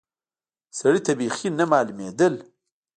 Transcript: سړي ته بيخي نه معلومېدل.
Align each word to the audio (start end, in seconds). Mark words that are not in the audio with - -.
سړي 0.79 0.99
ته 1.05 1.11
بيخي 1.19 1.49
نه 1.59 1.65
معلومېدل. 1.71 2.33